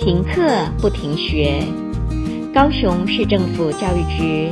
[0.00, 0.40] 停课
[0.80, 1.62] 不停学，
[2.54, 4.50] 高雄市政府教育局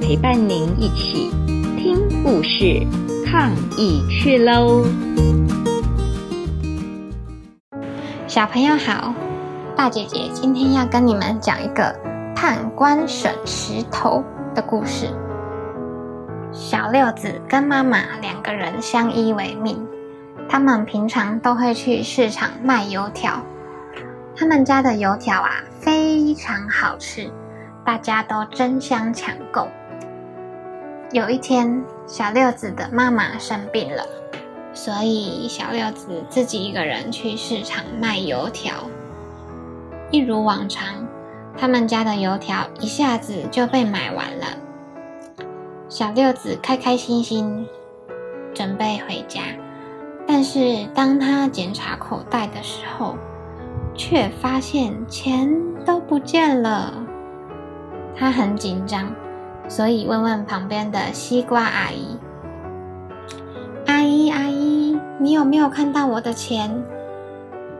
[0.00, 1.28] 陪伴您一起
[1.76, 2.86] 听故事、
[3.26, 4.84] 抗疫去喽！
[8.28, 9.12] 小朋友好，
[9.74, 11.92] 大姐姐今天要跟你们讲一个
[12.36, 14.22] 判官审石头
[14.54, 15.08] 的故事。
[16.52, 19.84] 小六子跟妈妈两个人相依为命，
[20.48, 23.42] 他们平常都会去市场卖油条。
[24.38, 27.30] 他们家的油条啊，非常好吃，
[27.86, 29.66] 大家都争相抢购。
[31.10, 34.04] 有一天，小六子的妈妈生病了，
[34.74, 38.74] 所以小六子自己一个人去市场卖油条。
[40.10, 41.08] 一如往常，
[41.56, 44.46] 他们家的油条一下子就被买完了。
[45.88, 47.66] 小六子开开心心
[48.52, 49.40] 准备回家，
[50.26, 53.16] 但是当他检查口袋的时候，
[53.96, 55.50] 却发现钱
[55.84, 56.92] 都不见了，
[58.14, 59.06] 他很紧张，
[59.68, 62.18] 所以问问旁边的西瓜阿姨
[63.86, 66.70] ：“阿姨，阿姨，你有没有看到我的钱？”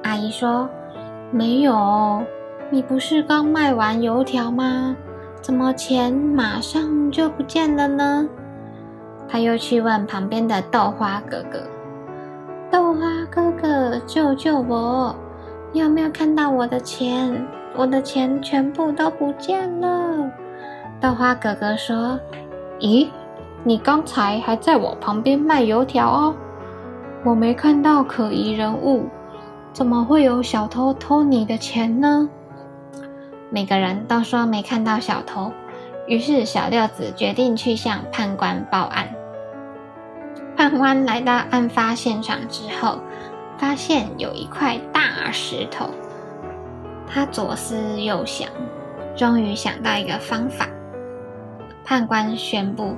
[0.02, 0.68] 阿姨说
[1.30, 2.22] ：“没有，
[2.70, 4.96] 你不是刚卖完油条吗？
[5.42, 8.28] 怎么钱马上就不见了呢？”
[9.28, 11.60] 他又去问旁边的豆花哥哥
[12.70, 15.14] ：“豆花哥哥，救救我！”
[15.76, 17.46] 你有没有看到我的钱？
[17.76, 20.26] 我的钱全部都不见了。
[20.98, 22.18] 豆花哥哥说
[22.80, 23.10] ：“咦，
[23.62, 26.34] 你刚才还在我旁边卖油条哦，
[27.26, 29.04] 我没看到可疑人物，
[29.74, 32.26] 怎么会有小偷偷你的钱呢？”
[33.52, 35.52] 每个人都说没看到小偷，
[36.06, 39.06] 于是小六子决定去向判官报案。
[40.56, 42.98] 判官来到案发现场之后，
[43.58, 45.88] 发现有一块大石头，
[47.06, 48.48] 他左思右想，
[49.16, 50.68] 终于想到一个方法。
[51.82, 52.94] 判官宣布：“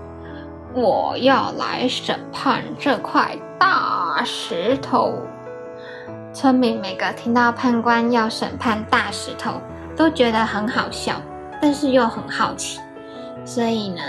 [0.75, 5.15] 我要来审判这块大石头。”
[6.35, 9.61] 村民每个听到判官要审判大石头，
[9.97, 11.15] 都觉得很好笑，
[11.63, 12.81] 但是又很好奇，
[13.45, 14.01] 所以呢，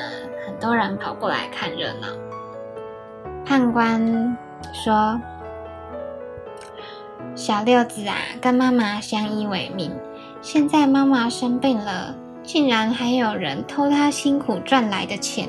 [0.47, 2.07] 很多人跑过来看热闹。
[3.45, 4.35] 判官
[4.73, 5.19] 说。
[7.35, 9.91] 小六子啊，跟妈妈相依为命。
[10.41, 12.13] 现在妈妈生病了，
[12.43, 15.47] 竟然还有人偷她辛苦赚来的钱，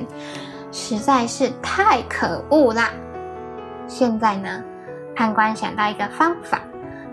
[0.70, 2.90] 实在是太可恶啦！
[3.86, 4.62] 现在呢，
[5.16, 6.60] 判官想到一个方法，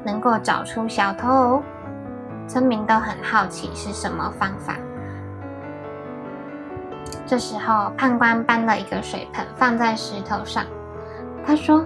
[0.03, 1.63] 能够找出小偷哦。
[2.47, 4.75] 村民都很好奇是什么方法。
[7.25, 10.65] 这时候，判官搬了一个水盆放在石头上，
[11.45, 11.85] 他说：“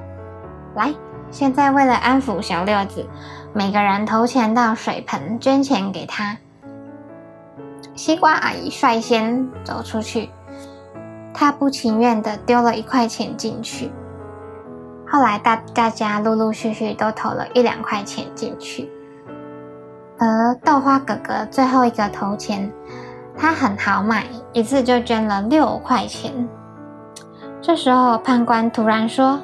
[0.76, 0.94] 来。”
[1.32, 3.08] 现在为了安抚小六子，
[3.54, 6.38] 每个人投钱到水盆捐钱给他。
[7.96, 10.30] 西瓜阿姨率先走出去，
[11.34, 13.92] 她不情愿地丢了一块钱进去。
[15.08, 18.92] 后来大大家陆陆续续都投了一两块钱进去，
[20.20, 22.70] 而豆花哥哥最后一个投钱，
[23.38, 26.48] 他很豪迈，一次就捐了六块钱。
[27.62, 29.40] 这时候判官突然说。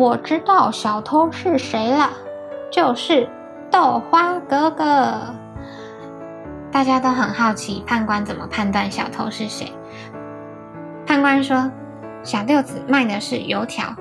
[0.00, 2.08] 我知道小偷是谁了，
[2.72, 3.28] 就是
[3.70, 5.34] 豆花哥哥。
[6.72, 9.70] 大家都很好奇，判官怎么判断小偷是谁？
[11.06, 11.70] 判官说
[12.24, 13.94] ：“小六子卖的是油条，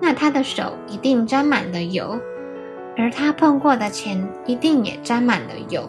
[0.00, 2.18] 那他的手一定沾满了油，
[2.96, 5.86] 而他碰过的钱一定也沾满了油。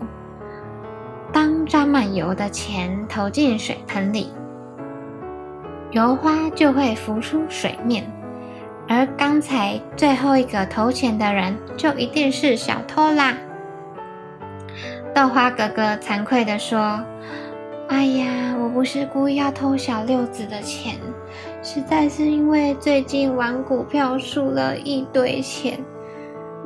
[1.31, 4.33] 当沾满油的钱投进水盆里，
[5.91, 8.05] 油花就会浮出水面。”
[8.87, 13.35] 而刚才最后一个投钱的人，就一定是小偷啦。
[15.13, 17.03] 豆花哥哥惭愧地说
[17.89, 20.95] ：“哎呀，我不是故意要偷小六子的钱，
[21.63, 25.79] 实在是因为最近玩股票输了一堆钱，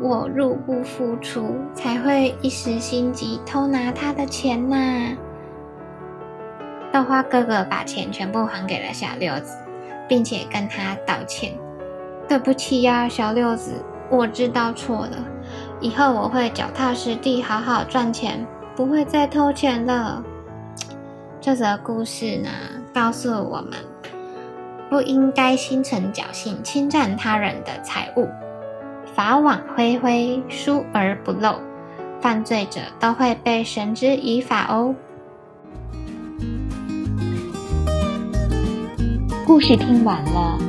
[0.02, 5.16] 我入不敷出，才会一时心急偷拿他的钱呐。”
[6.92, 9.56] 豆花哥哥把钱全部还给了小六子，
[10.08, 11.54] 并且跟他道歉。
[12.30, 15.18] 对不起呀，小六子，我知道错了，
[15.82, 18.46] 以后我会脚踏实地，好好赚钱，
[18.76, 20.24] 不会再偷钱了。
[21.42, 22.50] 这则故事呢，
[22.94, 23.74] 告诉我们，
[24.92, 28.28] 不应该心存侥幸，侵占他人的财物，
[29.16, 31.56] 法网恢恢，疏而不漏，
[32.22, 34.94] 犯罪者都会被绳之以法哦。
[39.48, 40.69] 故事听完了。